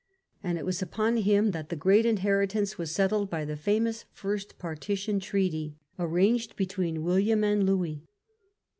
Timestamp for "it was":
0.57-0.81